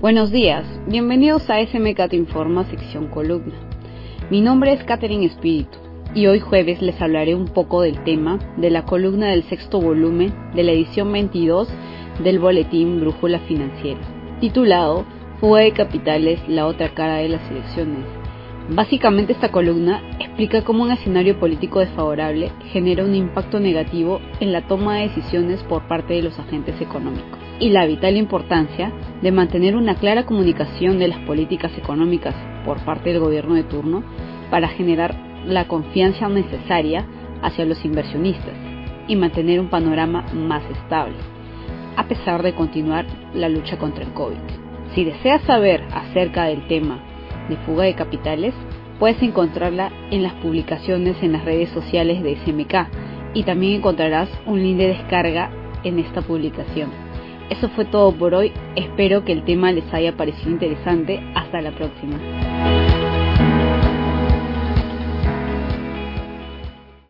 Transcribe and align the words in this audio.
Buenos 0.00 0.30
días, 0.30 0.64
bienvenidos 0.86 1.50
a 1.50 1.60
SMK 1.60 2.08
Te 2.08 2.14
Informa, 2.14 2.62
sección 2.70 3.08
columna. 3.08 3.54
Mi 4.30 4.40
nombre 4.40 4.72
es 4.72 4.84
Catherine 4.84 5.26
Espíritu 5.26 5.76
y 6.14 6.28
hoy 6.28 6.38
jueves 6.38 6.80
les 6.80 7.02
hablaré 7.02 7.34
un 7.34 7.46
poco 7.46 7.82
del 7.82 8.04
tema 8.04 8.38
de 8.58 8.70
la 8.70 8.84
columna 8.84 9.30
del 9.30 9.42
sexto 9.42 9.80
volumen 9.80 10.32
de 10.54 10.62
la 10.62 10.70
edición 10.70 11.10
22 11.10 11.68
del 12.22 12.38
boletín 12.38 13.00
Brújula 13.00 13.40
Financiera, 13.40 13.98
titulado 14.38 15.04
Fuga 15.40 15.62
de 15.62 15.72
Capitales, 15.72 16.40
la 16.46 16.68
otra 16.68 16.94
cara 16.94 17.16
de 17.16 17.30
las 17.30 17.50
elecciones. 17.50 18.04
Básicamente 18.70 19.32
esta 19.32 19.50
columna 19.50 20.00
explica 20.20 20.62
cómo 20.62 20.84
un 20.84 20.92
escenario 20.92 21.40
político 21.40 21.80
desfavorable 21.80 22.52
genera 22.70 23.04
un 23.04 23.16
impacto 23.16 23.58
negativo 23.58 24.20
en 24.38 24.52
la 24.52 24.64
toma 24.68 24.98
de 24.98 25.08
decisiones 25.08 25.60
por 25.64 25.88
parte 25.88 26.14
de 26.14 26.22
los 26.22 26.38
agentes 26.38 26.80
económicos 26.80 27.37
y 27.60 27.70
la 27.70 27.86
vital 27.86 28.16
importancia 28.16 28.92
de 29.22 29.32
mantener 29.32 29.76
una 29.76 29.94
clara 29.94 30.26
comunicación 30.26 30.98
de 30.98 31.08
las 31.08 31.18
políticas 31.20 31.72
económicas 31.76 32.34
por 32.64 32.78
parte 32.84 33.10
del 33.10 33.20
gobierno 33.20 33.54
de 33.54 33.64
turno 33.64 34.02
para 34.50 34.68
generar 34.68 35.14
la 35.44 35.66
confianza 35.66 36.28
necesaria 36.28 37.04
hacia 37.42 37.64
los 37.64 37.84
inversionistas 37.84 38.54
y 39.06 39.16
mantener 39.16 39.60
un 39.60 39.70
panorama 39.70 40.24
más 40.34 40.62
estable, 40.70 41.16
a 41.96 42.06
pesar 42.06 42.42
de 42.42 42.54
continuar 42.54 43.06
la 43.34 43.48
lucha 43.48 43.78
contra 43.78 44.04
el 44.04 44.12
COVID. 44.12 44.36
Si 44.94 45.04
deseas 45.04 45.42
saber 45.42 45.82
acerca 45.92 46.44
del 46.44 46.66
tema 46.66 46.98
de 47.48 47.56
fuga 47.58 47.84
de 47.84 47.94
capitales, 47.94 48.54
puedes 48.98 49.20
encontrarla 49.22 49.90
en 50.10 50.22
las 50.22 50.34
publicaciones 50.34 51.16
en 51.22 51.32
las 51.32 51.44
redes 51.44 51.70
sociales 51.70 52.22
de 52.22 52.36
SMK 52.36 53.34
y 53.34 53.42
también 53.44 53.74
encontrarás 53.74 54.28
un 54.46 54.62
link 54.62 54.76
de 54.76 54.88
descarga 54.88 55.50
en 55.84 55.98
esta 55.98 56.22
publicación. 56.22 57.07
Eso 57.50 57.68
fue 57.70 57.84
todo 57.86 58.12
por 58.12 58.34
hoy, 58.34 58.52
espero 58.76 59.24
que 59.24 59.32
el 59.32 59.44
tema 59.44 59.72
les 59.72 59.92
haya 59.92 60.16
parecido 60.16 60.50
interesante, 60.50 61.20
hasta 61.34 61.62
la 61.62 61.70
próxima. 61.72 62.87